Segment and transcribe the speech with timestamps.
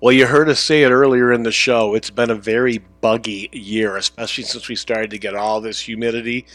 [0.00, 1.94] Well, you heard us say it earlier in the show.
[1.94, 6.46] It's been a very buggy year, especially since we started to get all this humidity.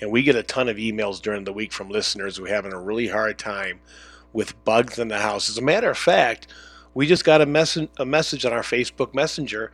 [0.00, 2.72] And we get a ton of emails during the week from listeners who are having
[2.72, 3.80] a really hard time
[4.32, 5.48] with bugs in the house.
[5.48, 6.46] As a matter of fact,
[6.94, 9.72] we just got a, mess- a message on our Facebook Messenger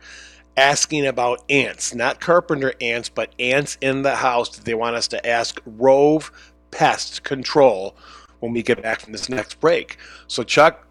[0.57, 5.27] asking about ants, not carpenter ants, but ants in the house they want us to
[5.27, 6.31] ask Rove
[6.71, 7.95] Pest Control
[8.39, 9.97] when we get back from this next break.
[10.27, 10.87] So, Chuck,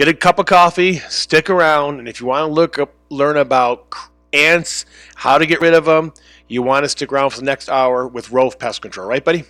[0.00, 3.36] get a cup of coffee, stick around, and if you want to look up, learn
[3.36, 3.94] about
[4.32, 6.10] ants, how to get rid of them,
[6.48, 9.44] you want to stick around for the next hour with Rove Pest Control, right, buddy?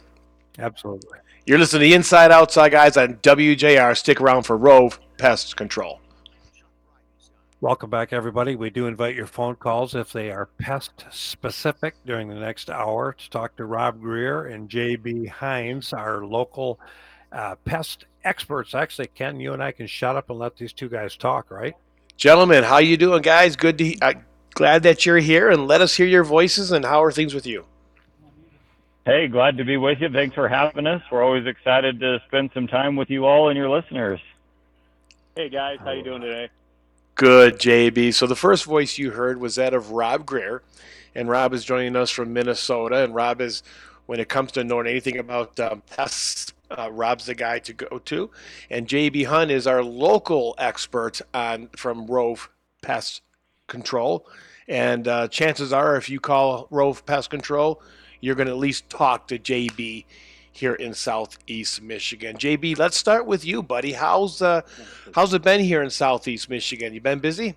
[0.59, 1.21] Absolutely.
[1.47, 3.97] You're listening to the Inside Outside guys on WJR.
[3.97, 6.01] Stick around for Rove Pest Control.
[7.61, 8.57] Welcome back, everybody.
[8.57, 13.13] We do invite your phone calls if they are pest specific during the next hour
[13.13, 16.81] to talk to Rob Greer and JB Hines, our local
[17.33, 18.75] uh, pest experts.
[18.75, 21.75] Actually, Ken, you and I can shut up and let these two guys talk, right?
[22.17, 23.57] Gentlemen, how you doing, guys?
[23.57, 24.15] Good to uh,
[24.55, 26.73] glad that you're here, and let us hear your voices.
[26.73, 27.65] And how are things with you?
[29.07, 30.11] Hey, glad to be with you.
[30.11, 31.03] Thanks for having us.
[31.11, 34.21] We're always excited to spend some time with you all and your listeners.
[35.35, 36.51] Hey guys, how you doing today?
[37.15, 38.13] Good, JB.
[38.15, 40.63] So the first voice you heard was that of Rob Greer,
[41.15, 43.05] and Rob is joining us from Minnesota.
[43.05, 43.63] And Rob is,
[44.07, 47.99] when it comes to knowing anything about um, pests, uh, Rob's the guy to go
[47.99, 48.31] to.
[48.71, 52.51] And JB Hunt is our local expert on from Rove
[52.83, 53.23] Pest
[53.67, 54.27] Control.
[54.69, 57.83] And uh, chances are, if you call Rove Pest Control,
[58.21, 60.05] you're going to at least talk to JB
[60.53, 62.37] here in Southeast Michigan.
[62.37, 63.93] JB, let's start with you, buddy.
[63.93, 64.63] How's uh,
[65.15, 66.93] how's it been here in Southeast Michigan?
[66.93, 67.57] You been busy?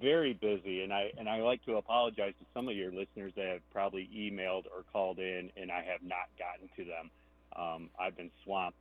[0.00, 3.46] Very busy, and I and I like to apologize to some of your listeners that
[3.46, 7.10] have probably emailed or called in, and I have not gotten to them.
[7.56, 8.78] Um, I've been swamped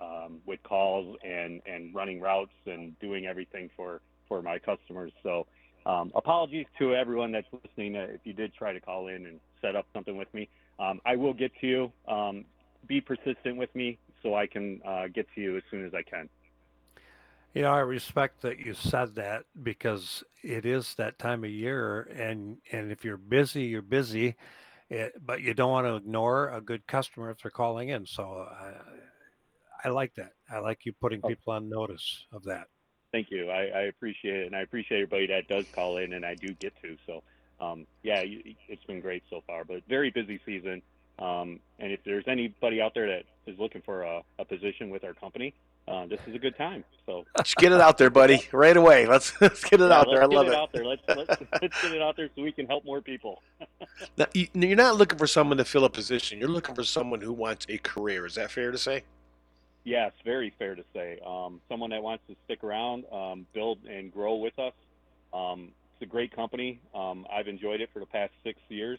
[0.00, 5.12] um, with calls and and running routes and doing everything for for my customers.
[5.22, 5.46] So.
[5.86, 7.96] Um, apologies to everyone that's listening.
[7.96, 10.46] Uh, if you did try to call in and set up something with me,
[10.78, 11.92] um, I will get to you.
[12.06, 12.44] Um,
[12.86, 16.02] be persistent with me so I can uh, get to you as soon as I
[16.02, 16.28] can.
[17.54, 22.02] You know, I respect that you said that because it is that time of year,
[22.02, 24.36] and and if you're busy, you're busy,
[24.90, 28.06] it, but you don't want to ignore a good customer if they're calling in.
[28.06, 28.74] So I,
[29.84, 30.32] I like that.
[30.50, 32.66] I like you putting people on notice of that.
[33.12, 33.50] Thank you.
[33.50, 36.52] I, I appreciate it, and I appreciate everybody that does call in, and I do
[36.54, 36.96] get to.
[37.06, 37.22] So,
[37.60, 40.82] um, yeah, it's been great so far, but very busy season.
[41.18, 45.04] Um, and if there's anybody out there that is looking for a, a position with
[45.04, 45.54] our company,
[45.90, 46.84] uh, this is a good time.
[47.04, 49.06] So let's get it out there, buddy, right away.
[49.06, 50.22] Let's let's get it yeah, out there.
[50.22, 50.52] I love it.
[50.52, 50.54] it.
[50.54, 50.84] Out there.
[50.84, 51.28] Let's, let's,
[51.62, 53.42] let's get it out there so we can help more people.
[54.16, 56.38] now, you, you're not looking for someone to fill a position.
[56.38, 58.24] You're looking for someone who wants a career.
[58.24, 59.02] Is that fair to say?
[59.82, 61.18] Yes, very fair to say.
[61.26, 64.74] Um, someone that wants to stick around, um, build and grow with us.
[65.32, 66.80] Um, it's a great company.
[66.94, 68.98] Um, I've enjoyed it for the past six years,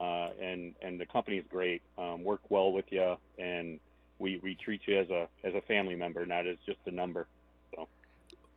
[0.00, 1.82] uh, and and the company is great.
[1.96, 3.78] Um, work well with you, and
[4.24, 7.28] we, we treat you as a as a family member, not as just a number.
[7.74, 7.86] So.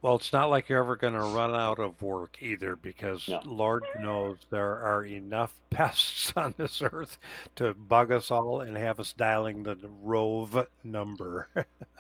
[0.02, 3.42] Well, it's not like you're ever going to run out of work either, because no.
[3.44, 7.20] Lord knows there are enough pests on this earth
[7.58, 11.50] to bug us all and have us dialing the Rove number.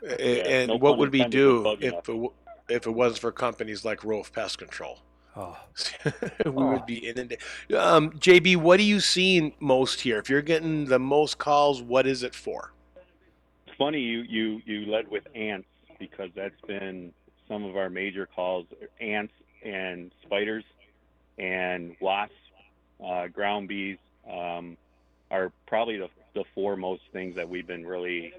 [0.01, 2.31] yeah, and no what would we do if it,
[2.69, 4.99] if it was for companies like Rove Pest Control?
[5.39, 5.55] Oh.
[6.45, 6.71] we oh.
[6.71, 7.43] would be inundated.
[7.77, 10.17] Um, JB, what are you seeing most here?
[10.17, 12.73] If you're getting the most calls, what is it for?
[13.77, 15.67] Funny you you you led with ants
[15.99, 17.13] because that's been
[17.47, 18.65] some of our major calls
[18.99, 19.33] ants
[19.63, 20.63] and spiders
[21.37, 22.33] and wasps,
[23.05, 23.97] uh, ground bees
[24.31, 24.77] um,
[25.29, 28.33] are probably the, the four most things that we've been really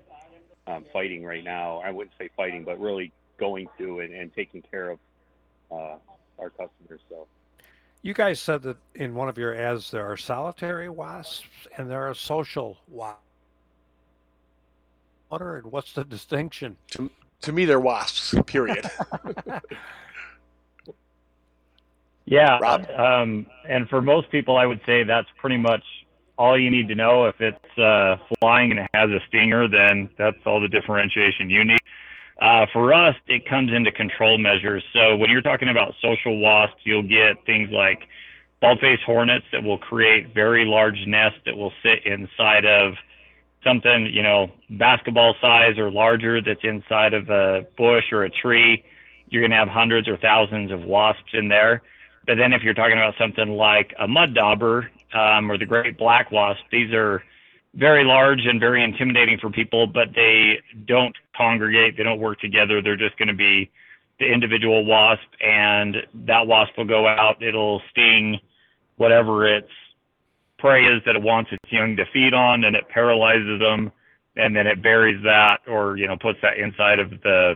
[0.67, 1.79] um, fighting right now.
[1.85, 4.99] I wouldn't say fighting, but really going through and, and taking care of
[5.71, 5.97] uh,
[6.39, 7.01] our customers.
[7.09, 7.27] So.
[8.03, 11.47] You guys said that in one of your ads there are solitary wasps
[11.77, 13.23] and there are social wasps.
[15.29, 16.77] What are what's the distinction?
[16.93, 17.11] To,
[17.43, 18.35] to me, they're wasps.
[18.47, 18.91] Period.
[22.25, 25.83] yeah, um, and for most people, I would say that's pretty much
[26.39, 27.27] all you need to know.
[27.27, 31.65] If it's uh, flying and it has a stinger, then that's all the differentiation you
[31.65, 31.81] need.
[32.41, 34.85] Uh, for us, it comes into control measures.
[34.93, 38.07] So when you're talking about social wasps, you'll get things like
[38.61, 42.95] bald-faced hornets that will create very large nests that will sit inside of
[43.65, 48.85] something, you know, basketball size or larger that's inside of a bush or a tree,
[49.29, 51.83] you're going to have hundreds or thousands of wasps in there.
[52.27, 55.97] But then if you're talking about something like a mud dauber um, or the great
[55.99, 57.23] black wasp, these are
[57.75, 61.97] very large and very intimidating for people, but they don't congregate.
[61.97, 62.83] They don't work together.
[62.83, 63.71] They're just going to be
[64.19, 65.97] the individual wasp, and
[66.27, 67.43] that wasp will go out.
[67.43, 68.41] It'll sting
[68.97, 69.71] whatever its
[70.59, 73.93] prey is that it wants its young to feed on, and it paralyzes them,
[74.37, 77.55] and then it buries that, or you know, puts that inside of the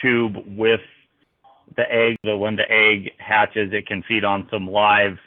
[0.00, 0.80] tube with
[1.76, 2.16] the egg.
[2.24, 5.18] So when the egg hatches, it can feed on some live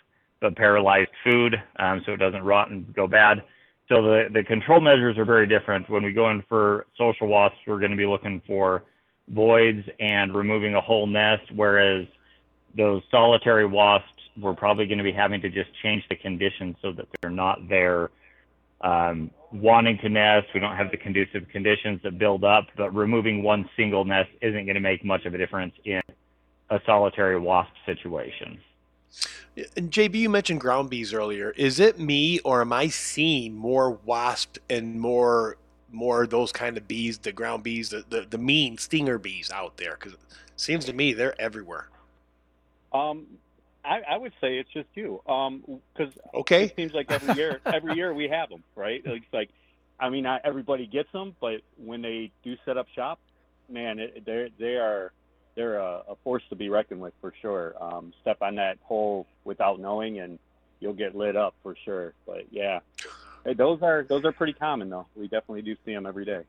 [0.42, 3.44] but paralyzed food, um, so it doesn't rot and go bad.
[3.88, 5.90] So the, the control measures are very different.
[5.90, 8.84] When we go in for social wasps, we're going to be looking for
[9.30, 12.06] voids and removing a whole nest, whereas
[12.76, 16.92] those solitary wasps, we're probably going to be having to just change the conditions so
[16.92, 18.10] that they're not there
[18.82, 20.48] um, wanting to nest.
[20.54, 24.66] We don't have the conducive conditions that build up, but removing one single nest isn't
[24.66, 26.02] going to make much of a difference in
[26.70, 28.60] a solitary wasp situation.
[29.78, 31.52] And JB, you mentioned ground bees earlier.
[31.52, 35.58] Is it me, or am I seeing more wasp and more
[35.92, 39.78] more those kind of bees, the ground bees, the the, the mean stinger bees out
[39.78, 39.96] there?
[39.98, 40.20] Because it
[40.58, 41.88] seems to me they're everywhere.
[42.92, 43.26] Um,
[43.86, 45.22] I, I would say it's just you.
[45.28, 49.02] Um, because okay, it seems like every year, every year we have them, right?
[49.06, 49.50] It's like,
[50.00, 53.20] I mean, not everybody gets them, but when they do set up shop,
[53.70, 55.12] man, it, they they are
[55.56, 57.76] they're a, a, force to be reckoned with for sure.
[57.80, 60.38] Um, step on that hole without knowing, and
[60.80, 62.14] you'll get lit up for sure.
[62.26, 62.80] But yeah,
[63.46, 65.08] hey, those are those are pretty common though.
[65.16, 66.42] We definitely do see them every day.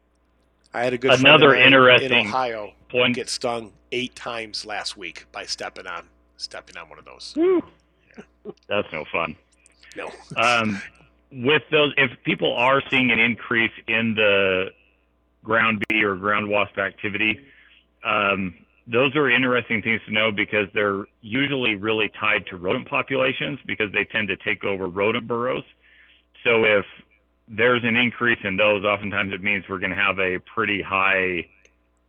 [0.74, 3.14] I had a good another friend interesting in Ohio point.
[3.14, 7.34] get stung eight times last week by stepping on stepping on one of those.
[7.36, 7.60] Yeah.
[8.68, 9.36] That's no fun.
[9.96, 10.10] No.
[10.36, 10.80] um,
[11.32, 14.66] with those, if people are seeing an increase in the
[15.42, 17.40] ground bee or ground wasp activity,
[18.04, 18.54] um,
[18.86, 23.90] those are interesting things to know because they're usually really tied to rodent populations because
[23.92, 25.64] they tend to take over rodent burrows.
[26.44, 26.84] So if
[27.48, 31.48] there's an increase in those, oftentimes it means we're going to have a pretty high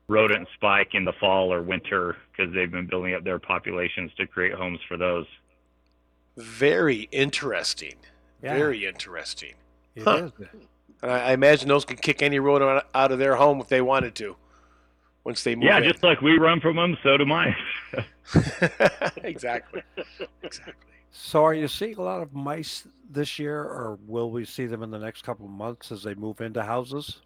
[0.10, 4.26] rodent spike in the fall or winter because they've been building up their populations to
[4.26, 5.26] create homes for those.
[6.38, 7.96] Very interesting.
[8.42, 8.56] Yeah.
[8.56, 9.56] Very interesting.
[9.96, 10.30] It huh.
[11.02, 14.36] I imagine those could kick any rodent out of their home if they wanted to
[15.24, 15.66] once they move.
[15.66, 15.84] Yeah, in.
[15.84, 17.56] just like we run from them, so do mice.
[19.24, 19.84] exactly.
[20.42, 20.74] Exactly.
[21.12, 24.84] So, are you seeing a lot of mice this year, or will we see them
[24.84, 27.22] in the next couple of months as they move into houses?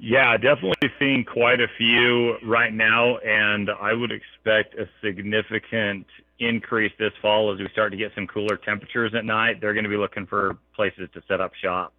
[0.00, 6.06] Yeah, definitely seeing quite a few right now, and I would expect a significant
[6.38, 9.60] increase this fall as we start to get some cooler temperatures at night.
[9.60, 11.92] They're going to be looking for places to set up shop.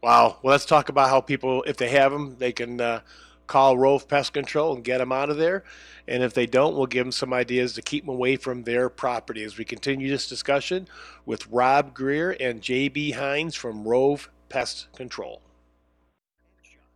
[0.00, 0.38] Wow.
[0.42, 3.00] Well, let's talk about how people, if they have them, they can uh,
[3.48, 5.64] call Rove Pest Control and get them out of there.
[6.06, 8.88] And if they don't, we'll give them some ideas to keep them away from their
[8.88, 10.86] property as we continue this discussion
[11.26, 15.40] with Rob Greer and JB Hines from Rove Pest Control.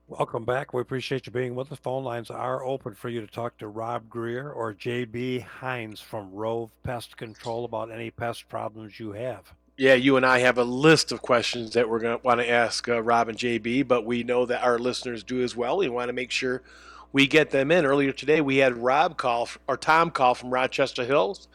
[0.09, 0.73] Welcome back.
[0.73, 1.79] We appreciate you being with us.
[1.79, 6.01] The phone lines are open for you to talk to Rob Greer or JB Hines
[6.01, 10.59] from Rove Pest Control about any pest problems you have yeah, you and I have
[10.59, 13.87] a list of questions that we're going to want to ask uh, Rob and JB,
[13.87, 15.79] but we know that our listeners do as well.
[15.79, 16.63] We want to make sure
[17.13, 17.87] we get them in.
[17.87, 21.47] Earlier today, we had Rob call or Tom call from Rochester Hills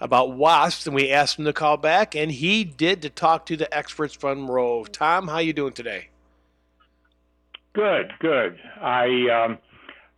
[0.00, 3.56] about wasps, and we asked him to call back, and he did to talk to
[3.56, 4.92] the experts from Rove.
[4.92, 6.08] Tom, how you doing today?
[7.74, 8.58] Good, good.
[8.80, 9.58] I um,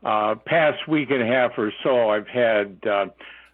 [0.04, 2.78] uh, past week and a half or so, I've had.
[2.86, 3.06] Uh,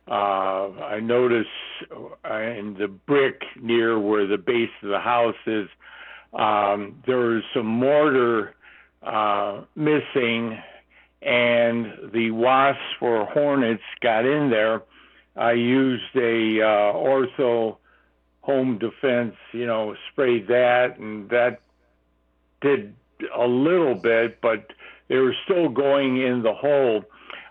[0.08, 1.46] uh, I notice
[1.93, 5.69] uh, in the brick near where the base of the house is,
[6.32, 8.55] um, there is some mortar
[9.05, 10.58] uh, missing,
[11.22, 14.82] and the wasps or hornets got in there.
[15.36, 17.77] I used a uh, ortho
[18.41, 21.60] home defense, you know, sprayed that, and that
[22.63, 22.94] did
[23.34, 24.72] a little bit, but
[25.08, 27.05] they were still going in the hole.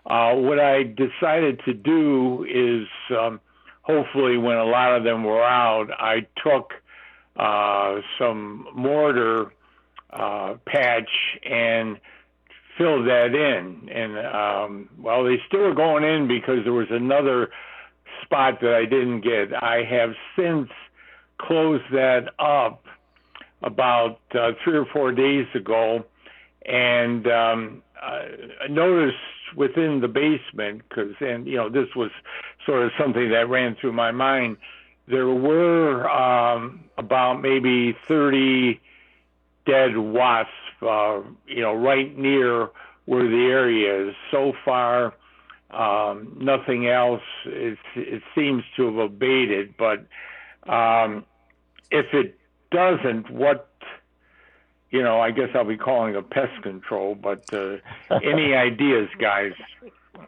[0.06, 3.40] Uh, what I decided to do is, um,
[3.82, 6.74] hopefully, when a lot of them were out, I took
[7.36, 9.54] uh, some mortar
[10.12, 11.10] uh, patch
[11.44, 12.00] and
[12.78, 13.90] filled that in.
[13.90, 17.52] And um, well, they still were going in because there was another
[18.24, 19.54] spot that I didn't get.
[19.54, 20.70] I have since
[21.38, 22.84] closed that up
[23.62, 26.06] about uh, three or four days ago,
[26.66, 29.18] and um, I noticed
[29.56, 32.12] within the basement because and you know this was
[32.66, 34.58] sort of something that ran through my mind
[35.10, 38.80] there were um, about maybe 30
[39.66, 40.52] dead wasps
[40.82, 42.70] uh, you know right near
[43.06, 44.16] where the area is.
[44.32, 45.16] So far
[45.72, 47.24] um, nothing else.
[47.46, 50.06] It, it seems to have abated but
[50.72, 51.26] um,
[51.92, 52.39] if it
[52.72, 53.68] doesn't what
[54.92, 57.78] you know, I guess I'll be calling a pest control, but uh,
[58.24, 59.54] any ideas, guys?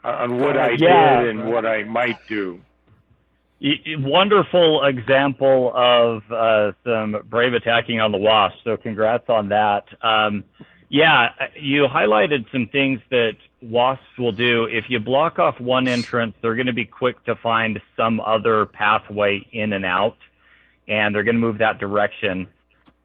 [0.03, 1.21] on what I Yeah.
[1.21, 2.61] did and what I might do.
[3.99, 8.55] Wonderful example of uh, some brave attacking on the wasp.
[8.63, 9.83] So congrats on that.
[10.01, 10.43] Um,
[10.89, 14.65] yeah, you highlighted some things that wasps will do.
[14.65, 18.65] If you block off one entrance, they're going to be quick to find some other
[18.65, 20.17] pathway in and out,
[20.87, 22.47] and they're going to move that direction.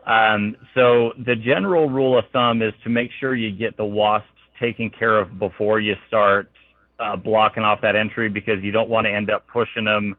[0.07, 4.29] Um, so the general rule of thumb is to make sure you get the wasps
[4.61, 6.51] taken care of before you start
[6.99, 10.17] uh, blocking off that entry because you don't want to end up pushing them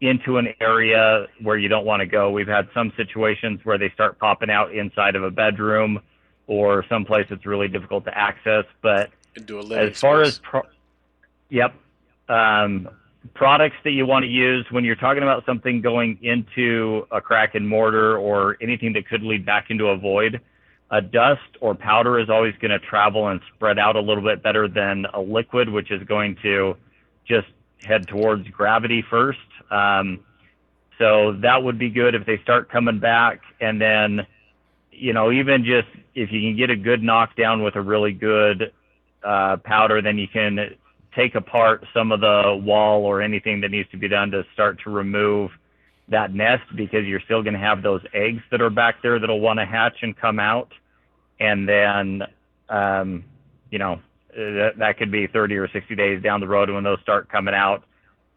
[0.00, 2.30] into an area where you don't want to go.
[2.30, 6.00] We've had some situations where they start popping out inside of a bedroom
[6.46, 8.64] or someplace that's really difficult to access.
[8.82, 9.10] But
[9.90, 10.34] as far space.
[10.34, 10.62] as pro-
[11.50, 11.74] yep
[12.28, 12.88] um,
[13.34, 17.54] products that you want to use when you're talking about something going into a crack
[17.54, 20.40] and mortar or anything that could lead back into a void
[20.90, 24.42] a dust or powder is always going to travel and spread out a little bit
[24.42, 26.76] better than a liquid which is going to
[27.26, 27.48] just
[27.82, 29.38] head towards gravity first.
[29.70, 30.20] Um,
[30.98, 33.40] so that would be good if they start coming back.
[33.60, 34.26] And then
[34.92, 38.72] you know even just if you can get a good knockdown with a really good
[39.24, 40.76] uh, powder, then you can
[41.16, 44.78] take apart some of the wall or anything that needs to be done to start
[44.84, 45.50] to remove
[46.08, 49.40] that nest because you're still going to have those eggs that are back there that'll
[49.40, 50.70] want to hatch and come out.
[51.40, 52.22] And then,
[52.68, 53.24] um,
[53.70, 54.00] you know,
[54.36, 57.54] that, that could be 30 or 60 days down the road when those start coming
[57.54, 57.82] out.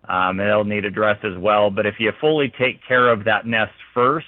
[0.07, 1.69] Um, and they'll need a dress as well.
[1.69, 4.27] But if you fully take care of that nest first,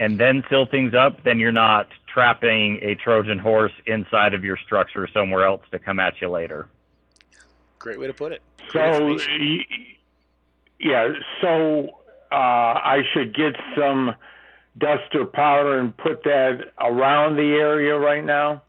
[0.00, 4.56] and then seal things up, then you're not trapping a Trojan horse inside of your
[4.56, 6.68] structure somewhere else to come at you later.
[7.78, 8.42] Great way to put it.
[8.68, 9.18] Great So,
[10.80, 11.08] yeah,
[11.40, 11.88] so
[12.30, 14.14] uh, I should get some
[14.78, 18.62] dust or powder and put that around the area right now?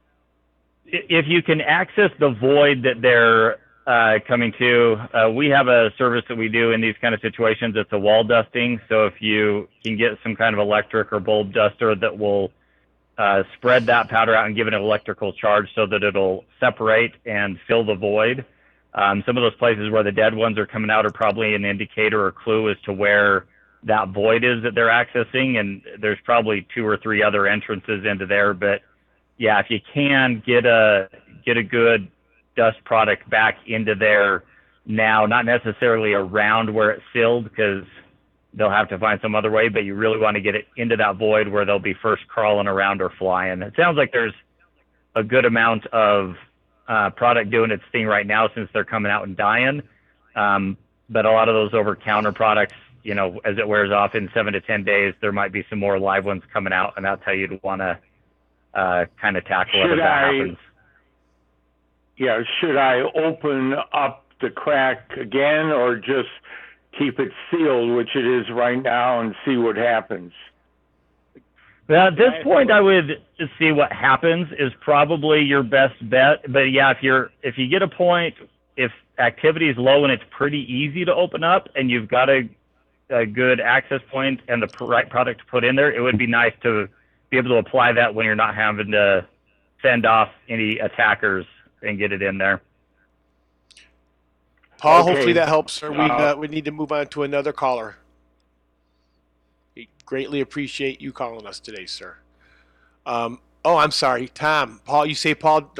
[0.85, 5.91] If you can access the void that they're uh, coming to, uh, we have a
[5.97, 7.75] service that we do in these kind of situations.
[7.77, 8.79] It's a wall dusting.
[8.89, 12.51] So if you can get some kind of electric or bulb duster that will
[13.17, 17.13] uh, spread that powder out and give it an electrical charge so that it'll separate
[17.25, 18.45] and fill the void.
[18.93, 21.63] Um, some of those places where the dead ones are coming out are probably an
[21.63, 23.45] indicator or clue as to where
[23.83, 25.59] that void is that they're accessing.
[25.59, 28.53] And there's probably two or three other entrances into there.
[28.53, 28.81] But
[29.37, 31.09] yeah, if you can get a
[31.45, 32.09] get a good
[32.55, 34.43] dust product back into there
[34.85, 37.85] now, not necessarily around where it's sealed because
[38.53, 40.97] they'll have to find some other way, but you really want to get it into
[40.97, 43.61] that void where they'll be first crawling around or flying.
[43.61, 44.33] It sounds like there's
[45.15, 46.35] a good amount of
[46.89, 49.81] uh, product doing its thing right now since they're coming out and dying.
[50.35, 50.75] Um,
[51.09, 54.29] but a lot of those over counter products, you know, as it wears off in
[54.33, 57.21] seven to 10 days, there might be some more live ones coming out, and that's
[57.23, 57.99] how you'd want to
[58.73, 60.57] uh, kind of tackle it if that I- happens.
[62.17, 66.27] Yeah, should I open up the crack again or just
[66.97, 70.33] keep it sealed, which it is right now, and see what happens?
[71.89, 73.19] Well, at this point, I would
[73.57, 76.51] see what happens is probably your best bet.
[76.53, 78.35] But yeah, if you're if you get a point,
[78.77, 82.47] if activity is low and it's pretty easy to open up, and you've got a
[83.09, 86.27] a good access point and the right product to put in there, it would be
[86.27, 86.87] nice to
[87.31, 89.25] be able to apply that when you're not having to
[89.81, 91.45] send off any attackers
[91.81, 92.61] and get it in there.
[94.77, 95.11] Paul, Okay.
[95.11, 95.91] hopefully that helps, sir.
[95.91, 97.95] We Uh, uh, we need to move on to another caller.
[100.09, 102.17] Greatly appreciate you calling us today, sir.
[103.05, 104.81] Um, oh, I'm sorry, Tom.
[104.83, 105.71] Paul, you say Paul.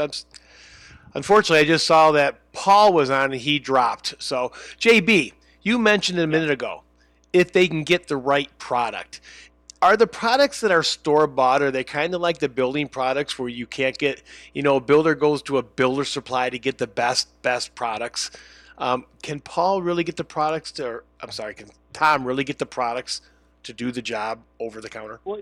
[1.15, 4.13] Unfortunately, I just saw that Paul was on and he dropped.
[4.19, 5.33] So, JB,
[5.63, 6.83] you mentioned it a minute ago
[7.33, 9.19] if they can get the right product.
[9.81, 13.39] Are the products that are store bought are they kind of like the building products
[13.39, 14.21] where you can't get,
[14.53, 18.29] you know, a builder goes to a builder supply to get the best best products?
[18.77, 22.59] Um, can Paul really get the products to, or, I'm sorry, can Tom really get
[22.59, 23.21] the products
[23.69, 25.19] to do the job over the counter?
[25.23, 25.41] Well,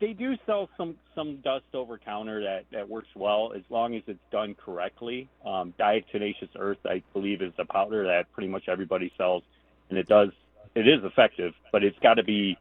[0.00, 4.02] they do sell some some dust over counter that that works well as long as
[4.06, 5.28] it's done correctly.
[5.44, 9.44] Um, Diatomaceous earth, I believe, is a powder that pretty much everybody sells,
[9.88, 10.30] and it does
[10.74, 12.58] it is effective, but it's got to be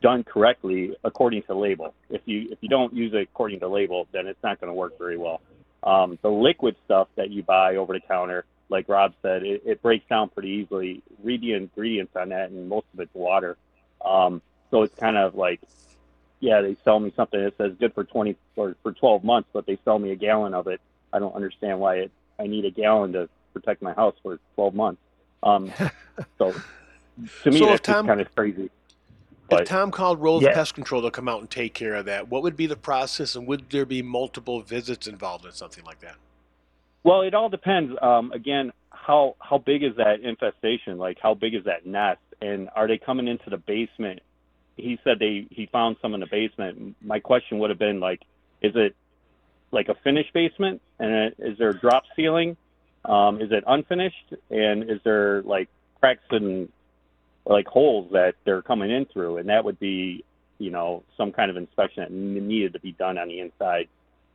[0.00, 1.94] done correctly according to label.
[2.10, 4.74] If you if you don't use it according to label, then it's not going to
[4.74, 5.40] work very well.
[5.82, 9.82] Um, the liquid stuff that you buy over the counter, like Rob said, it, it
[9.82, 11.02] breaks down pretty easily.
[11.22, 13.56] Read the ingredients on that, and most of it's water.
[14.04, 15.60] Um, so it's kind of like,
[16.40, 19.66] yeah, they sell me something that says good for 20 or for 12 months, but
[19.66, 20.80] they sell me a gallon of it.
[21.12, 24.74] I don't understand why it, I need a gallon to protect my house for 12
[24.74, 25.00] months.
[25.42, 25.72] Um,
[26.38, 26.54] so
[27.44, 28.70] to me, So that's Tom- kind of crazy.
[29.50, 30.52] If But Tom called Rove Yeah.
[30.52, 33.34] Pest Control to come out and take care of that, what would be the process,
[33.34, 36.16] and would there be multiple visits involved in something like that?
[37.02, 37.94] Well, it all depends.
[38.02, 40.98] Um, again, how how big is that infestation?
[40.98, 42.20] Like, how big is that nest?
[42.40, 44.20] And are they coming into the basement?
[44.76, 46.96] He said they he found some in the basement.
[47.02, 48.22] My question would have been like,
[48.62, 48.94] is it
[49.72, 50.80] like a finished basement?
[50.98, 52.56] And is there a drop ceiling?
[53.04, 54.34] Um, is it unfinished?
[54.50, 55.68] And is there like
[56.00, 56.68] cracks and
[57.44, 59.38] like holes that they're coming in through?
[59.38, 60.24] And that would be,
[60.58, 63.88] you know, some kind of inspection that needed to be done on the inside,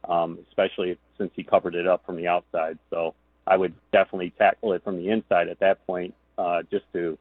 [0.07, 2.77] um, especially since he covered it up from the outside.
[2.89, 3.13] So
[3.45, 7.17] I would definitely tackle it from the inside at that point, uh, just to,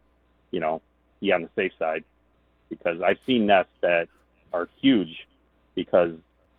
[0.52, 0.80] you know,
[1.20, 2.04] be on the safe side.
[2.68, 4.08] Because I've seen nests that
[4.52, 5.26] are huge
[5.74, 6.12] because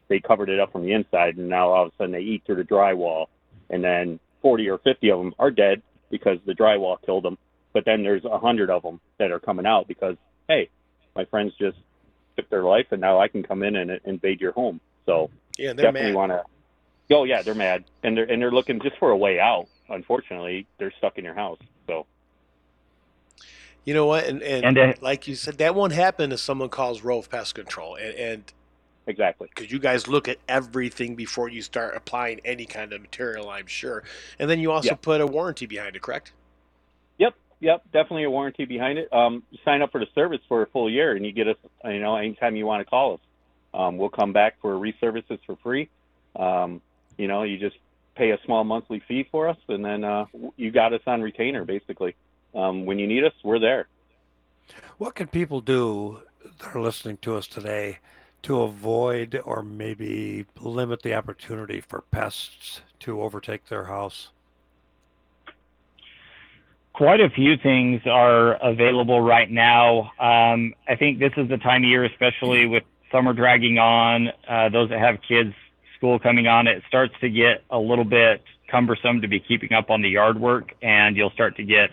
[0.10, 2.44] they covered it up from the inside, and now all of a sudden they eat
[2.46, 3.28] through the drywall,
[3.70, 5.82] and then 40 or 50 of them are dead
[6.12, 7.38] because the drywall killed them.
[7.72, 10.70] But then there's a hundred of them that are coming out because hey,
[11.16, 11.78] my friends just
[12.36, 14.80] took their life, and now I can come in and invade your home.
[15.06, 16.44] So yeah, definitely want to.
[17.12, 19.68] Oh yeah, they're mad, and they're and they're looking just for a way out.
[19.90, 21.60] Unfortunately, they're stuck in your house.
[21.88, 22.06] So.
[23.86, 26.70] You know what, and and, and uh, like you said, that won't happen if someone
[26.70, 28.54] calls Rove Pest Control, and, and
[29.08, 29.50] Exactly.
[29.54, 33.68] Because you guys look at everything before you start applying any kind of material, I'm
[33.68, 34.04] sure.
[34.40, 35.02] And then you also yep.
[35.02, 36.32] put a warranty behind it, correct?
[37.18, 39.12] Yep, yep, definitely a warranty behind it.
[39.12, 42.00] Um, sign up for the service for a full year, and you get us, you
[42.00, 43.20] know, anytime you want to call us.
[43.74, 45.90] Um, we'll come back for reservices for free.
[46.36, 46.82] Um,
[47.18, 47.76] you know, you just
[48.16, 50.26] pay a small monthly fee for us, and then uh,
[50.56, 52.16] you got us on retainer, basically.
[52.56, 53.88] Um, when you need us, we're there.
[54.98, 56.22] What can people do
[56.60, 58.00] that are listening to us today
[58.44, 64.30] to avoid or maybe limit the opportunity for pests to overtake their house?
[66.94, 70.12] Quite a few things are available right now.
[70.20, 74.70] Um, I think this is the time of year, especially with summer dragging on, uh,
[74.70, 75.54] those that have kids,
[75.98, 79.90] school coming on, it starts to get a little bit cumbersome to be keeping up
[79.90, 81.90] on the yard work, and you'll start to get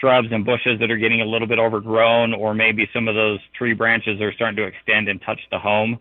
[0.00, 3.38] shrubs and bushes that are getting a little bit overgrown, or maybe some of those
[3.56, 5.98] tree branches are starting to extend and touch the home.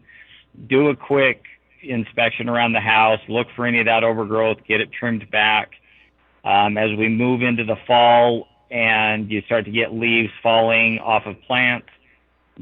[0.68, 1.44] Do a quick
[1.82, 5.72] inspection around the house, look for any of that overgrowth, get it trimmed back.
[6.44, 11.24] Um, as we move into the fall and you start to get leaves falling off
[11.26, 11.88] of plants,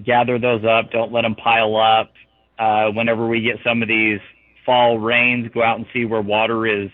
[0.04, 2.12] gather those up, don't let them pile up.
[2.58, 4.20] Uh, whenever we get some of these
[4.66, 6.90] fall rains, go out and see where water is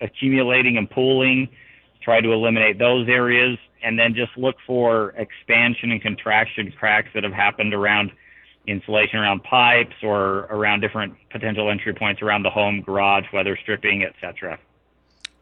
[0.00, 1.48] accumulating and pooling.
[2.02, 7.24] Try to eliminate those areas and then just look for expansion and contraction cracks that
[7.24, 8.12] have happened around
[8.66, 14.04] insulation around pipes or around different potential entry points around the home, garage, weather stripping,
[14.04, 14.58] etc.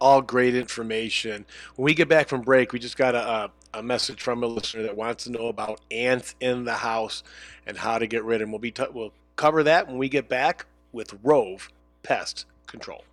[0.01, 1.47] All great information.
[1.77, 4.83] When we get back from break, we just got a, a message from a listener
[4.83, 7.23] that wants to know about ants in the house
[7.67, 8.53] and how to get rid of them.
[8.53, 11.71] We'll be t- we'll cover that when we get back with Rove
[12.03, 13.05] Pest Control.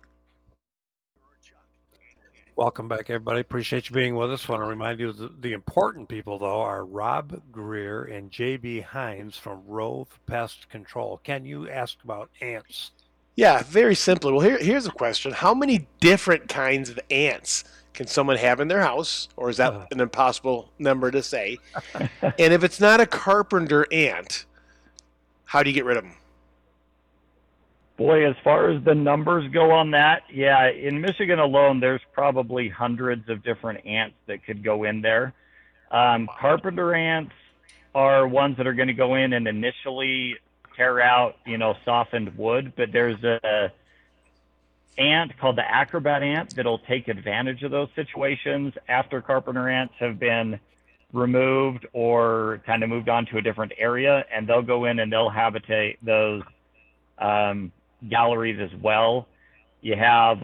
[2.54, 3.40] Welcome back, everybody.
[3.40, 4.46] Appreciate you being with us.
[4.46, 9.62] Want to remind you the, important people, though, are Rob Greer and JB Hines from
[9.66, 11.18] Rove Pest Control.
[11.24, 12.90] Can you ask about ants?
[13.36, 14.32] Yeah, very simply.
[14.32, 18.68] Well, here, here's a question How many different kinds of ants can someone have in
[18.68, 19.28] their house?
[19.36, 19.86] Or is that uh.
[19.90, 21.56] an impossible number to say?
[21.94, 24.44] and if it's not a carpenter ant,
[25.46, 26.16] how do you get rid of them?
[28.02, 32.68] Boy, as far as the numbers go on that, yeah, in Michigan alone, there's probably
[32.68, 35.32] hundreds of different ants that could go in there.
[35.88, 37.30] Um, carpenter ants
[37.94, 40.34] are ones that are going to go in and initially
[40.76, 43.70] tear out, you know, softened wood, but there's a
[44.98, 50.18] ant called the acrobat ant that'll take advantage of those situations after carpenter ants have
[50.18, 50.58] been
[51.12, 55.12] removed or kind of moved on to a different area, and they'll go in and
[55.12, 56.42] they'll habitate those
[57.18, 57.70] um,
[58.08, 59.26] galleries as well.
[59.80, 60.38] You have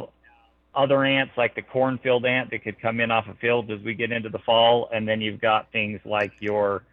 [0.75, 3.95] other ants like the cornfield ant that could come in off of fields as we
[3.95, 6.85] get into the fall, and then you've got things like your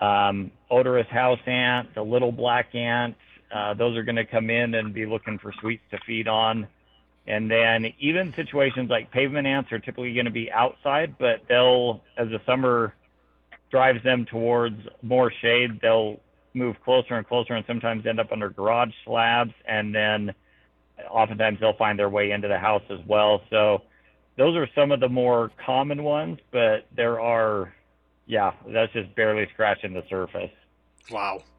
[0.00, 3.16] um, odorous house ant, the little black ant.
[3.54, 6.66] Uh, those are going to come in and be looking for sweets to feed on.
[7.26, 12.02] And then even situations like pavement ants are typically going to be outside, but they'll,
[12.16, 12.94] as the summer
[13.70, 16.20] drives them towards more shade, they'll
[16.56, 20.32] move closer and closer and sometimes end up under garage slabs and then
[21.10, 23.42] oftentimes they'll find their way into the house as well.
[23.50, 23.82] So
[24.36, 27.74] those are some of the more common ones but there are
[28.26, 30.50] yeah that's just barely scratching the surface.
[31.10, 31.42] Wow.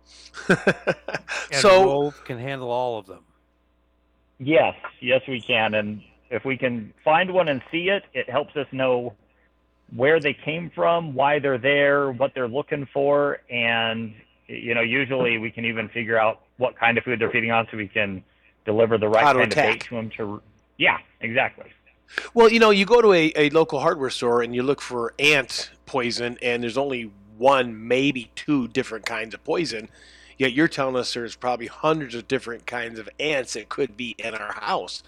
[1.52, 3.24] So can handle all of them.
[4.40, 5.76] Yes yes we can.
[5.76, 9.14] And if we can find one and see it it helps us know
[9.96, 14.14] where they came from why they're there what they're looking for and
[14.48, 17.68] you know, usually we can even figure out what kind of food they're feeding on
[17.70, 18.24] so we can
[18.66, 19.66] deliver the right kind attack.
[19.66, 20.42] of bait to them to
[20.78, 21.66] Yeah, exactly.
[22.34, 25.14] Well, you know, you go to a, a local hardware store and you look for
[25.20, 29.90] ant poison, and there's only one, maybe two different kinds of poison.
[30.38, 34.16] Yet you're telling us there's probably hundreds of different kinds of ants that could be
[34.20, 35.04] in our house.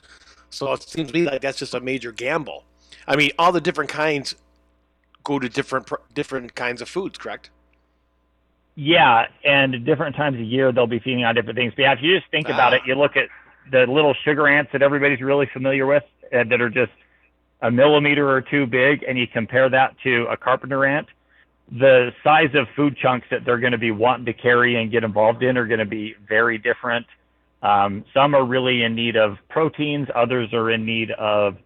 [0.49, 2.63] So it seems to me like that's just a major gamble.
[3.07, 4.35] I mean, all the different kinds
[5.23, 7.51] go to different different kinds of foods, correct?
[8.81, 11.73] Yeah, and different times of year they'll be feeding on different things.
[11.75, 12.53] But yeah, if you just think ah.
[12.53, 13.27] about it, you look at
[13.69, 16.93] the little sugar ants that everybody's really familiar with uh, that are just
[17.61, 21.07] a millimeter or two big, and you compare that to a carpenter ant,
[21.69, 25.03] the size of food chunks that they're going to be wanting to carry and get
[25.03, 27.05] involved in are going to be very different.
[27.61, 31.57] Um, some are really in need of proteins, others are in need of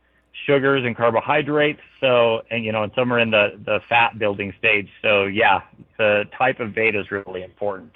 [0.45, 1.81] sugars and carbohydrates.
[1.99, 4.89] So, and you know, and some are in the the fat building stage.
[5.01, 5.61] So, yeah,
[5.97, 7.93] the type of bait is really important.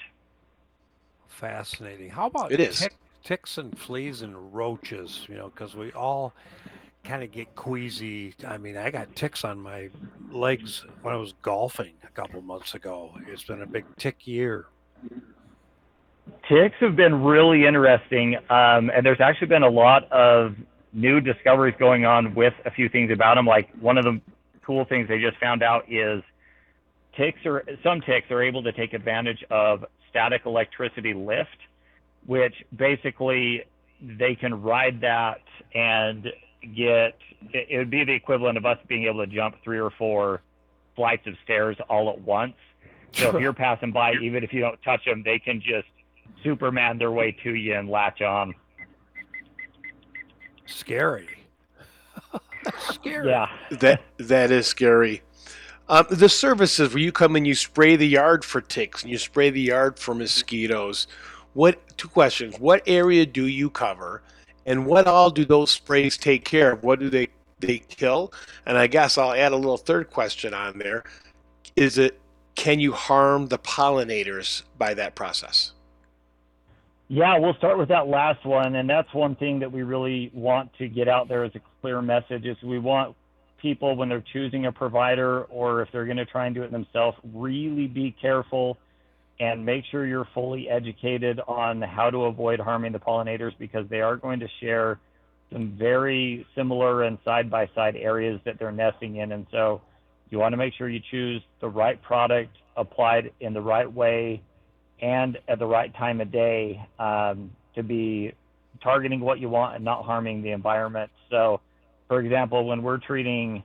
[1.27, 2.09] Fascinating.
[2.09, 2.79] How about it is.
[2.79, 5.25] Tick, ticks and fleas and roaches?
[5.27, 6.33] You know, because we all
[7.03, 8.33] kind of get queasy.
[8.45, 9.89] I mean, I got ticks on my
[10.31, 13.11] legs when I was golfing a couple months ago.
[13.27, 14.65] It's been a big tick year.
[16.49, 20.55] Ticks have been really interesting, um, and there's actually been a lot of
[20.97, 23.45] new discoveries going on with a few things about them.
[23.45, 24.19] Like one of the
[24.65, 26.23] cool things they just found out is
[27.15, 31.57] ticks are some ticks are able to take advantage of static electricity lift,
[32.25, 33.63] which basically
[34.01, 35.41] they can ride that
[35.73, 36.31] and
[36.75, 37.15] get
[37.53, 40.41] it would be the equivalent of us being able to jump three or four
[40.95, 42.55] flights of stairs all at once.
[43.13, 45.87] So if you're passing by, even if you don't touch them, they can just
[46.43, 48.55] Superman their way to you and latch on.
[50.67, 51.29] Scary.
[52.79, 53.29] scary.
[53.29, 53.49] Yeah.
[53.71, 55.21] That that is scary.
[55.89, 59.17] Um, the services where you come and you spray the yard for ticks and you
[59.17, 61.07] spray the yard for mosquitoes.
[61.53, 62.59] What two questions?
[62.59, 64.21] What area do you cover?
[64.65, 66.83] And what all do those sprays take care of?
[66.83, 68.33] What do they they kill?
[68.65, 71.03] And I guess I'll add a little third question on there.
[71.75, 72.19] Is it
[72.55, 75.71] can you harm the pollinators by that process?
[77.09, 80.71] Yeah, we'll start with that last one, and that's one thing that we really want
[80.77, 82.45] to get out there as a clear message.
[82.45, 83.15] Is we want
[83.61, 86.71] people when they're choosing a provider or if they're going to try and do it
[86.71, 88.77] themselves, really be careful
[89.39, 94.01] and make sure you're fully educated on how to avoid harming the pollinators because they
[94.01, 94.99] are going to share
[95.51, 99.31] some very similar and side by side areas that they're nesting in.
[99.31, 99.81] And so
[100.29, 104.41] you want to make sure you choose the right product applied in the right way
[105.01, 108.33] and at the right time of day um, to be
[108.81, 111.11] targeting what you want and not harming the environment.
[111.29, 111.61] So,
[112.07, 113.63] for example, when we're treating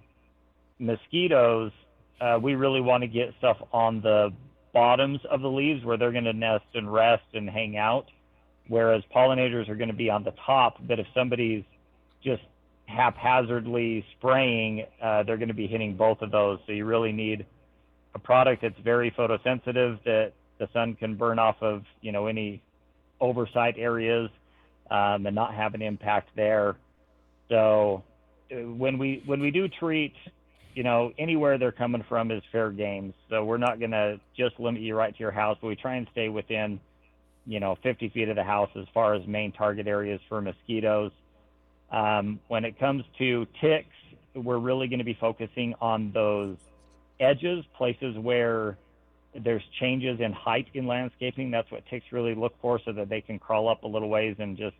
[0.78, 1.72] mosquitoes,
[2.20, 4.30] uh, we really want to get stuff on the
[4.72, 8.06] bottoms of the leaves where they're going to nest and rest and hang out,
[8.68, 10.76] whereas pollinators are going to be on the top.
[10.86, 11.64] But if somebody's
[12.22, 12.42] just
[12.86, 16.58] haphazardly spraying, uh, they're going to be hitting both of those.
[16.66, 17.46] So you really need
[18.14, 22.62] a product that's very photosensitive that the sun can burn off of you know any
[23.20, 24.30] oversight areas
[24.90, 26.76] um, and not have an impact there.
[27.48, 28.04] So
[28.50, 30.14] uh, when we when we do treat
[30.74, 33.12] you know, anywhere they're coming from is fair game.
[33.28, 35.96] So we're not going to just limit you right to your house, but we try
[35.96, 36.80] and stay within,
[37.46, 41.12] you know, 50 feet of the house as far as main target areas for mosquitoes.
[41.90, 43.94] Um, when it comes to ticks,
[44.34, 46.56] we're really going to be focusing on those
[47.20, 48.78] edges, places where
[49.34, 51.50] there's changes in height in landscaping.
[51.50, 54.36] That's what ticks really look for so that they can crawl up a little ways
[54.38, 54.76] and just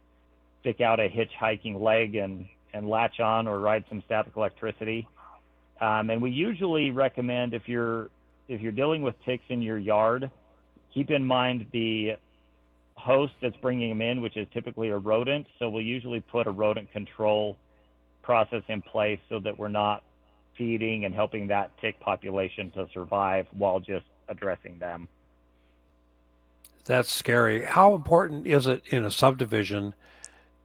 [0.61, 5.09] stick out a hitchhiking leg and, and latch on or ride some static electricity.
[5.81, 8.11] Um, and we usually recommend if you're
[8.49, 10.31] if you're dealing with ticks in your yard,
[10.93, 12.13] keep in mind the
[12.95, 15.47] host that's bringing them in, which is typically a rodent.
[15.59, 17.57] So we'll usually put a rodent control
[18.23, 20.03] process in place so that we're not
[20.59, 25.09] feeding and helping that tick population to survive while just addressing them.
[26.85, 27.65] That's scary.
[27.65, 29.95] How important is it in a subdivision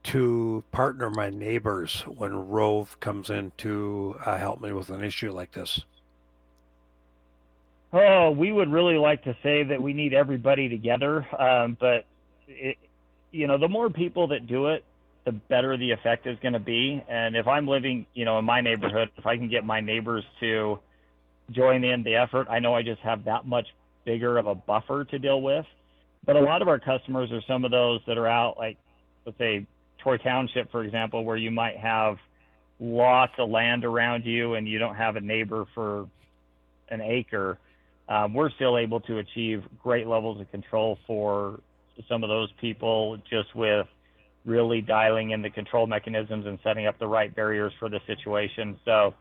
[0.04, 5.30] to partner my neighbors when Rove comes in to uh, help me with an issue
[5.32, 5.82] like this?
[7.92, 12.04] Oh, we would really like to say that we need everybody together, um, but
[12.46, 12.76] it,
[13.30, 14.84] you know, the more people that do it,
[15.24, 17.02] the better the effect is going to be.
[17.08, 20.24] And if I'm living, you know, in my neighborhood, if I can get my neighbors
[20.40, 20.78] to
[21.50, 23.66] join in the effort, I know I just have that much
[24.04, 25.66] bigger of a buffer to deal with.
[26.24, 28.76] But a lot of our customers are some of those that are out, like,
[29.24, 29.66] let's say,
[30.02, 32.16] Troy Township, for example, where you might have
[32.80, 36.08] lots of land around you and you don't have a neighbor for
[36.90, 37.58] an acre,
[38.08, 41.60] um, we're still able to achieve great levels of control for
[42.08, 43.86] some of those people just with
[44.44, 48.78] really dialing in the control mechanisms and setting up the right barriers for the situation.
[48.84, 49.14] So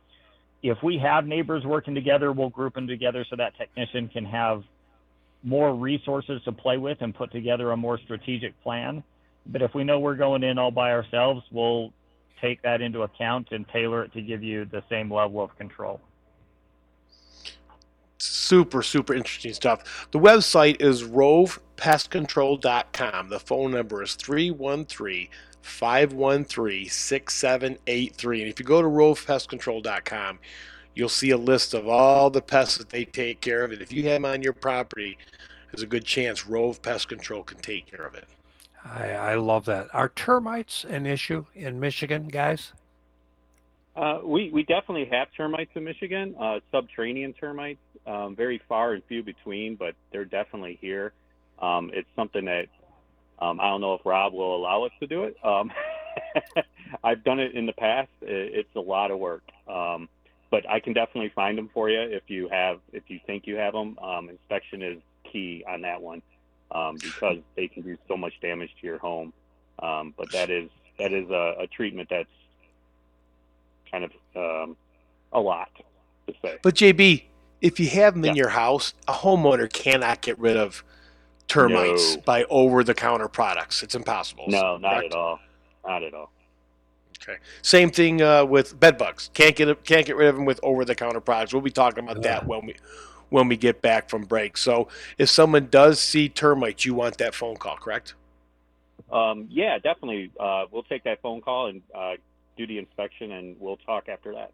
[0.64, 4.64] if we have neighbors working together, we'll group them together so that technician can have
[5.44, 9.04] more resources to play with and put together a more strategic plan.
[9.46, 11.94] But if we know we're going in all by ourselves, we'll
[12.42, 16.02] take that into account and tailor it to give you the same level of control.
[18.20, 20.08] Super, super interesting stuff.
[20.12, 23.30] The website is rovepestcontrol.com.
[23.30, 25.28] The phone number is 313
[25.68, 28.42] 513 6783.
[28.42, 30.40] And if you go to rovepestcontrol.com,
[30.96, 33.72] you'll see a list of all the pests that they take care of.
[33.72, 35.18] And if you have them on your property,
[35.72, 38.28] there's a good chance Rove Pest Control can take care of it.
[38.84, 39.94] I, I love that.
[39.94, 42.74] Are termites an issue in Michigan, guys?
[43.96, 49.04] Uh, we we definitely have termites in Michigan, uh, subterranean termites, um, very far and
[49.06, 51.14] few between, but they're definitely here.
[51.60, 52.68] Um, it's something that
[53.40, 55.38] um, I don't know if Rob will allow us to do it.
[55.44, 55.72] Um,
[57.04, 58.10] I've done it in the past.
[58.22, 60.10] It's a lot of work, um,
[60.50, 63.58] but I can definitely find them for you if you have if you think you
[63.58, 63.98] have them.
[64.00, 64.98] Um, inspection is
[65.32, 66.22] key on that one
[67.02, 69.34] because they can do so much damage to your home.
[69.80, 72.30] but that is that is a, a treatment that's
[73.92, 74.78] kind of um,
[75.32, 75.70] a lot
[76.28, 76.58] to say.
[76.62, 77.24] But JB,
[77.62, 78.32] if you have them yeah.
[78.32, 80.84] in your house, a homeowner cannot get rid of
[81.48, 82.22] termites no.
[82.22, 83.84] by over-the-counter products.
[83.84, 84.46] It's impossible.
[84.48, 85.14] No, not correct?
[85.14, 85.40] at all.
[85.86, 86.32] Not at all.
[87.22, 87.40] Okay.
[87.62, 89.30] Same thing uh, with bed bugs.
[89.34, 91.54] Can't get can't get rid of them with over-the-counter products.
[91.54, 92.40] We'll be talking about yeah.
[92.40, 92.76] that when we
[93.30, 94.56] when we get back from break.
[94.56, 98.14] So, if someone does see termites, you want that phone call, correct?
[99.12, 100.32] Um, yeah, definitely.
[100.40, 102.14] Uh, we'll take that phone call and uh,
[102.58, 104.52] do the inspection, and we'll talk after that.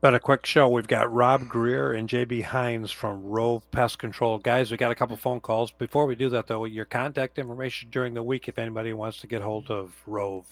[0.00, 0.68] But a quick show.
[0.68, 4.38] We've got Rob Greer and JB Hines from Rove Pest Control.
[4.38, 5.72] Guys, we got a couple phone calls.
[5.72, 9.26] Before we do that, though, your contact information during the week if anybody wants to
[9.26, 10.46] get hold of Rove.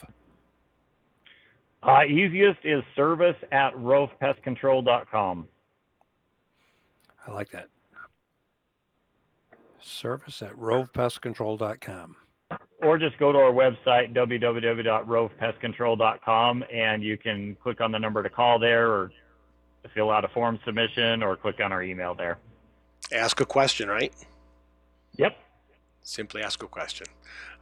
[1.85, 5.46] Uh, easiest is service at rovepestcontrol.com.
[7.24, 7.68] I like that.
[9.80, 12.16] Service at rovepestcontrol.com.
[12.82, 18.28] Or just go to our website, www.rovepestcontrol.com, and you can click on the number to
[18.28, 19.12] call there or
[19.88, 22.38] fill out a form submission or click on our email there.
[23.12, 24.12] Ask a question, right?
[25.16, 25.37] Yep.
[26.03, 27.07] Simply ask a question.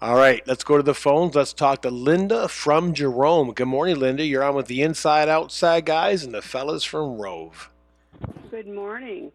[0.02, 1.34] All right, let's go to the phones.
[1.34, 3.52] Let's talk to Linda from Jerome.
[3.52, 4.24] Good morning, Linda.
[4.24, 7.70] You're on with the Inside Outside guys and the fellas from Rove.
[8.50, 9.32] Good morning.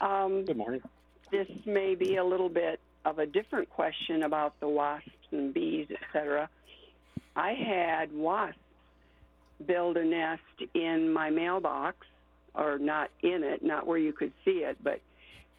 [0.00, 0.82] Um, Good morning.
[1.30, 5.88] This may be a little bit of a different question about the wasps and bees,
[5.90, 6.48] etc.
[7.36, 8.58] I had wasps
[9.66, 10.42] build a nest
[10.74, 12.06] in my mailbox,
[12.54, 15.00] or not in it, not where you could see it, but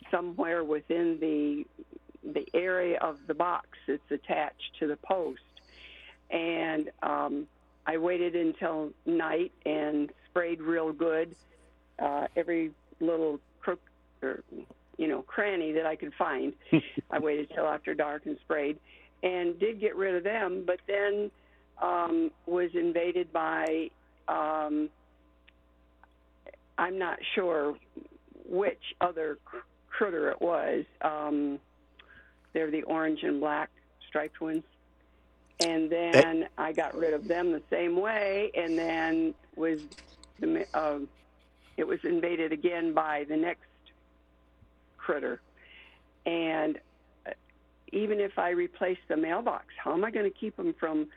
[0.10, 1.65] somewhere within the
[2.23, 5.41] the area of the box it's attached to the post.
[6.30, 7.47] And um,
[7.86, 11.36] I waited until night and sprayed real good
[11.99, 13.80] uh, every little crook
[14.21, 14.43] or
[14.97, 16.54] you know cranny that I could find.
[17.12, 18.77] I waited till after dark and sprayed,
[19.23, 20.63] and did get rid of them.
[20.65, 21.32] But then
[21.82, 23.89] um, was invaded by,
[24.27, 24.89] um,
[26.82, 27.76] I'm not sure
[28.50, 29.38] which other
[29.88, 30.84] critter it was.
[31.04, 31.60] Um,
[32.54, 33.70] they're the orange and black
[34.08, 34.63] striped ones.
[35.60, 39.80] and then I got rid of them the same way, and then was
[40.39, 40.98] the uh,
[41.78, 43.70] it was invaded again by the next
[44.98, 45.39] critter,
[46.26, 46.80] and
[47.28, 47.32] uh,
[47.91, 51.10] even if I replace the mailbox, how am I going to keep them from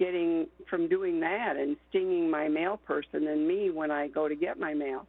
[0.00, 4.34] getting from doing that and stinging my mail person and me when I go to
[4.34, 5.06] get my mail?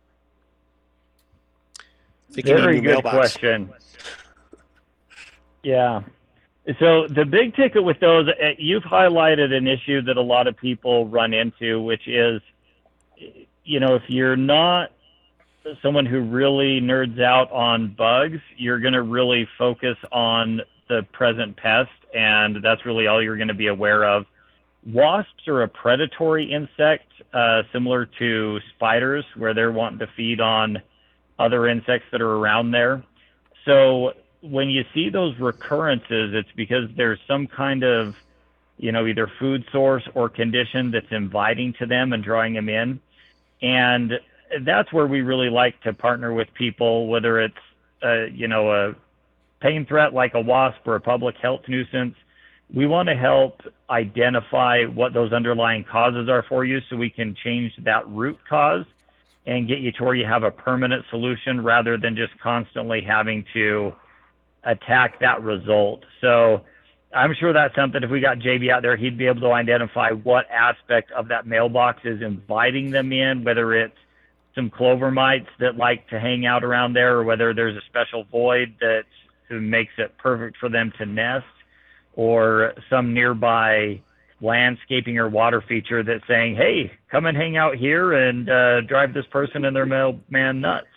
[2.29, 3.15] Very good mailbox.
[3.15, 3.69] question.
[5.63, 6.01] Yeah.
[6.79, 10.55] So the big ticket with those, uh, you've highlighted an issue that a lot of
[10.55, 12.41] people run into, which is,
[13.65, 14.91] you know, if you're not
[15.81, 21.55] someone who really nerds out on bugs, you're going to really focus on the present
[21.57, 24.25] pest, and that's really all you're going to be aware of.
[24.85, 30.81] Wasps are a predatory insect, uh, similar to spiders, where they're wanting to feed on
[31.39, 33.03] other insects that are around there.
[33.65, 38.13] So when you see those recurrences, it's because there's some kind of,
[38.77, 42.99] you know, either food source or condition that's inviting to them and drawing them in.
[43.61, 44.13] And
[44.65, 47.55] that's where we really like to partner with people, whether it's,
[48.03, 48.95] uh, you know, a
[49.61, 52.15] pain threat like a wasp or a public health nuisance.
[52.73, 57.35] We want to help identify what those underlying causes are for you so we can
[57.43, 58.85] change that root cause
[59.45, 63.43] and get you to where you have a permanent solution rather than just constantly having
[63.53, 63.93] to
[64.63, 66.03] attack that result.
[66.21, 66.61] So
[67.13, 70.11] I'm sure that's something if we got JB out there, he'd be able to identify
[70.11, 73.97] what aspect of that mailbox is inviting them in, whether it's
[74.55, 78.23] some clover mites that like to hang out around there, or whether there's a special
[78.31, 79.03] void that
[79.49, 81.45] makes it perfect for them to nest,
[82.15, 84.01] or some nearby
[84.43, 89.13] landscaping or water feature that's saying, "Hey, come and hang out here and uh, drive
[89.13, 90.87] this person and their mailman nuts."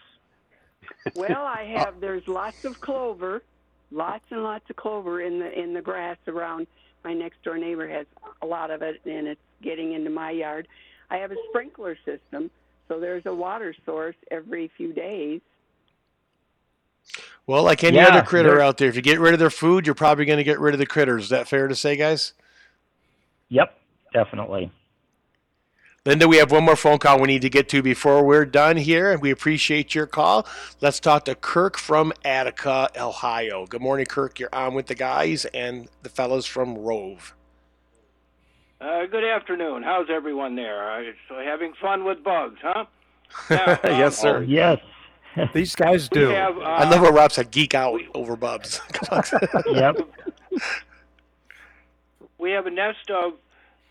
[1.15, 2.01] Well, I have.
[2.01, 3.43] There's lots of clover,
[3.91, 6.67] lots and lots of clover in the in the grass around.
[7.05, 8.07] My next door neighbor has
[8.43, 10.69] a lot of it, and it's getting into my yard.
[11.09, 12.51] I have a sprinkler system
[12.89, 15.41] so there's a water source every few days.
[17.47, 19.87] Well, like any yeah, other critter out there, if you get rid of their food,
[19.87, 21.25] you're probably going to get rid of the critters.
[21.25, 22.33] Is that fair to say, guys?
[23.49, 23.79] Yep,
[24.13, 24.71] definitely.
[26.05, 28.77] Linda, we have one more phone call we need to get to before we're done
[28.77, 30.47] here, and we appreciate your call.
[30.81, 33.67] Let's talk to Kirk from Attica, Ohio.
[33.67, 34.39] Good morning, Kirk.
[34.39, 37.35] You're on with the guys and the fellows from Rove.
[38.81, 39.83] Uh, good afternoon.
[39.83, 40.93] How's everyone there?
[40.93, 42.85] Uh, so having fun with bugs, huh?
[43.51, 44.39] Now, um, yes, sir.
[44.39, 44.79] Oh, yes.
[45.53, 46.29] These guys do.
[46.29, 47.51] Have, uh, I love what Rob said.
[47.51, 48.81] Geek out we, over bugs.
[49.67, 49.99] yep.
[52.39, 53.35] We have a nest of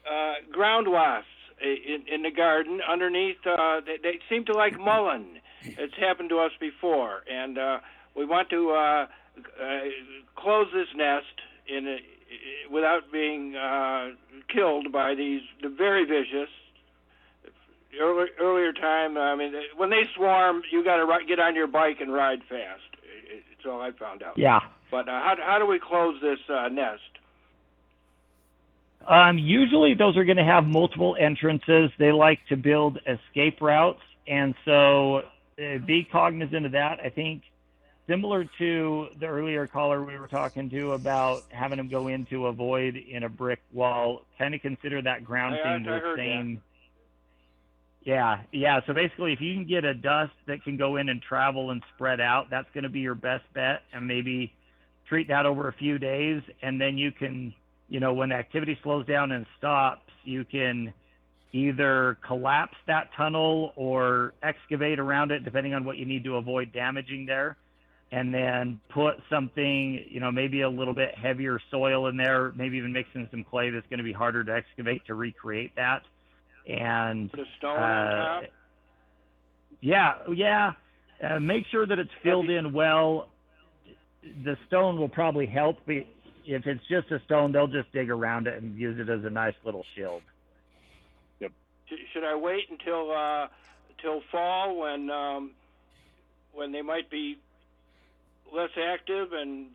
[0.10, 1.30] uh, ground wasps
[1.62, 3.38] in, in the garden underneath.
[3.46, 5.40] Uh, they, they seem to like mullein.
[5.68, 7.80] It's happened to us before, and uh,
[8.16, 9.08] we want to uh,
[9.60, 9.80] uh,
[10.36, 11.98] close this nest in a,
[12.72, 14.10] without being uh,
[14.48, 16.50] killed by these the very vicious.
[18.00, 22.02] Earlier, earlier time, I mean, when they swarm, you got to get on your bike
[22.02, 22.84] and ride fast.
[23.32, 24.38] It's all I found out.
[24.38, 24.60] Yeah.
[24.92, 27.02] But uh, how how do we close this uh, nest?
[29.08, 31.92] Um, usually, those are going to have multiple entrances.
[32.00, 35.18] They like to build escape routes, and so
[35.60, 37.00] uh, be cognizant of that.
[37.04, 37.44] I think
[38.08, 42.52] similar to the earlier caller we were talking to about having them go into a
[42.52, 46.56] void in a brick wall, kind of consider that ground thing the same.
[46.56, 46.62] That.
[48.06, 48.80] Yeah, yeah.
[48.86, 51.82] So basically, if you can get a dust that can go in and travel and
[51.96, 54.54] spread out, that's going to be your best bet, and maybe
[55.08, 57.54] treat that over a few days, and then you can,
[57.90, 60.94] you know, when activity slows down and stops, you can
[61.54, 66.74] either collapse that tunnel or excavate around it, depending on what you need to avoid
[66.74, 67.58] damaging there
[68.12, 72.78] and then put something, you know, maybe a little bit heavier soil in there, maybe
[72.78, 76.02] even mixing some clay that's going to be harder to excavate to recreate that.
[76.68, 78.44] And put a stone uh, on top.
[79.82, 80.72] Yeah, yeah.
[81.24, 83.30] Uh, make sure that it's filled in well.
[84.44, 85.78] The stone will probably help.
[86.46, 89.30] If it's just a stone, they'll just dig around it and use it as a
[89.30, 90.22] nice little shield.
[91.40, 91.52] Yep.
[92.14, 93.48] Should I wait until uh,
[94.02, 95.52] till fall when um,
[96.54, 97.38] when they might be
[98.54, 99.68] less active and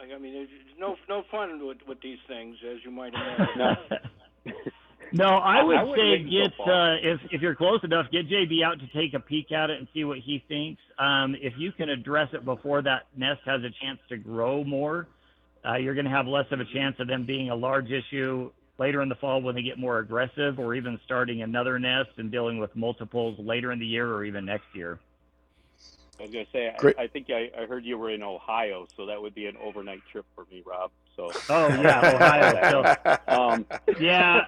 [0.00, 3.98] I mean, it's no no fun with with these things, as you might imagine.
[5.12, 8.28] no, I would, I would say get so uh, if if you're close enough, get
[8.28, 10.82] JB out to take a peek at it and see what he thinks.
[10.98, 15.06] Um, if you can address it before that nest has a chance to grow more,
[15.66, 18.50] uh, you're going to have less of a chance of them being a large issue
[18.78, 22.30] later in the fall when they get more aggressive, or even starting another nest and
[22.30, 24.98] dealing with multiples later in the year or even next year.
[26.18, 29.06] I was gonna say, I, I think I, I heard you were in Ohio, so
[29.06, 30.90] that would be an overnight trip for me, Rob.
[31.16, 32.96] So, Oh yeah, Ohio.
[33.28, 33.66] So, um,
[34.00, 34.42] yeah,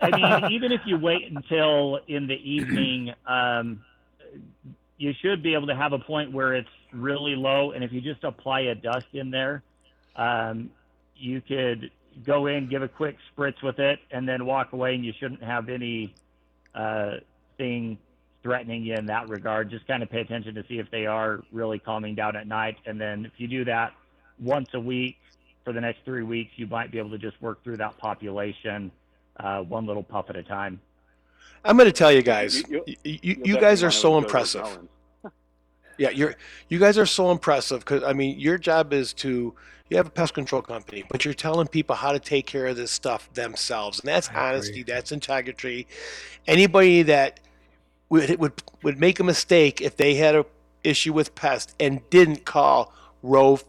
[0.00, 3.82] I I mean, even if you wait until in the evening, um,
[4.98, 8.00] you should be able to have a point where it's really low, and if you
[8.00, 9.62] just apply a dust in there,
[10.16, 10.70] um,
[11.16, 11.90] you could
[12.24, 15.42] go in, give a quick spritz with it, and then walk away, and you shouldn't
[15.42, 16.14] have any
[16.74, 17.12] uh,
[17.58, 17.98] thing
[18.42, 19.70] threatening you in that regard.
[19.70, 22.76] Just kind of pay attention to see if they are really calming down at night,
[22.86, 23.92] and then if you do that
[24.40, 25.16] once a week
[25.64, 28.90] for the next three weeks, you might be able to just work through that population
[29.38, 30.80] uh, one little puff at a time.
[31.64, 34.26] I'm going to tell you guys, You- you, you- you, you'll guys are so wanna
[34.26, 34.78] impressive.
[36.00, 36.34] Yeah, you're
[36.70, 39.54] you guys are so impressive because I mean your job is to
[39.90, 42.76] you have a pest control company, but you're telling people how to take care of
[42.78, 44.42] this stuff themselves, and that's I agree.
[44.42, 45.86] honesty, that's integrity.
[46.46, 47.40] Anybody that
[48.08, 50.46] would would would make a mistake if they had a
[50.84, 53.66] issue with pest and didn't call Rove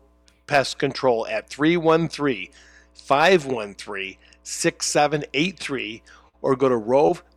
[0.48, 2.48] Pest Control at 313
[2.94, 6.02] 513 6783
[6.42, 6.78] or go to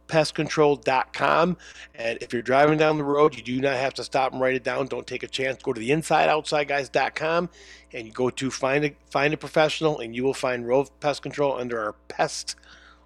[0.09, 1.57] rovepestcontrol.com
[1.95, 4.55] and if you're driving down the road, you do not have to stop and write
[4.55, 4.87] it down.
[4.87, 5.63] Don't take a chance.
[5.63, 7.51] Go to the insideoutsideguys.com
[7.93, 11.23] and you go to find a find a professional and you will find Rove Pest
[11.23, 12.57] Control under our pest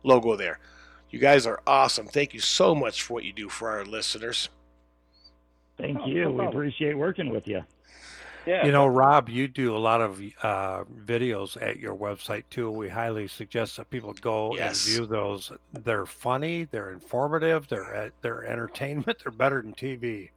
[0.03, 0.59] logo there.
[1.11, 2.07] You guys are awesome.
[2.07, 4.49] Thank you so much for what you do for our listeners.
[5.79, 6.25] Thank you.
[6.25, 7.63] no we appreciate working with you.
[8.49, 12.71] Yeah, You know, Rob, you do a lot of uh, videos at your website too.
[12.71, 14.87] We highly suggest that people go Yes.
[14.87, 15.53] and view those.
[15.75, 19.19] They're funny, they're informative, they're they're entertainment.
[19.23, 20.31] They're better than TV.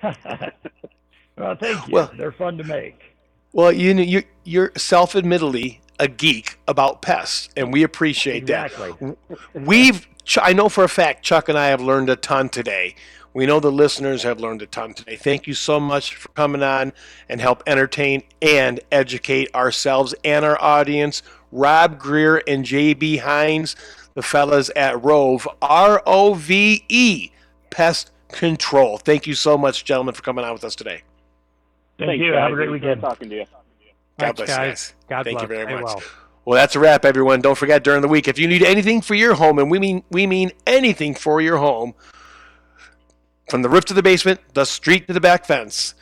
[1.36, 1.92] well, thank you.
[1.94, 3.14] Well- They're fun to make.
[3.52, 8.70] Well, you know, you you're self-admittedly a geek about pests, and we appreciate that.
[8.70, 9.16] Exactly.
[9.54, 10.06] We've,
[10.36, 12.94] I know for a fact, Chuck and I have learned a ton today.
[13.38, 15.14] We know the listeners have learned a ton today.
[15.14, 16.92] Thank you so much for coming on
[17.28, 21.22] and help entertain and educate ourselves and our audience.
[21.52, 23.76] Rob Greer and JB Hines,
[24.14, 27.30] the fellas at Rove, R O V E,
[27.70, 28.98] Pest Control.
[28.98, 31.02] Thank you so much, gentlemen, for coming on with us today.
[31.96, 32.32] Thank Thanks, you.
[32.32, 32.42] guys.
[32.42, 33.00] Have a great weekend.
[33.00, 33.44] Talking to you.
[33.44, 33.54] God
[34.18, 34.66] Thanks, bless you guys.
[34.66, 34.94] guys.
[35.08, 35.42] God Thank bless.
[35.48, 35.84] you very much.
[35.84, 36.02] well.
[36.44, 37.40] Well, that's a wrap, everyone.
[37.40, 40.02] Don't forget during the week, if you need anything for your home, and we mean
[40.10, 41.94] we mean anything for your home,
[43.48, 45.94] from the roof to the basement, the street to the back fence,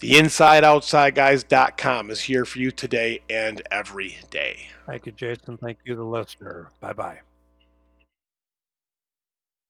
[0.00, 4.68] the InsideOutsideGuys.com is here for you today and every day.
[4.86, 5.56] Thank you, Jason.
[5.58, 6.70] Thank you, the listener.
[6.80, 7.20] Bye bye.